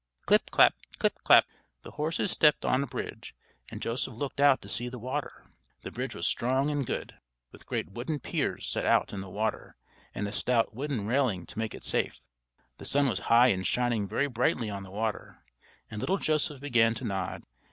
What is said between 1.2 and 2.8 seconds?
clap! The horses stepped